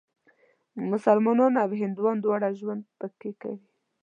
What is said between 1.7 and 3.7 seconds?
هندوان دواړه ژوند پکې کوي.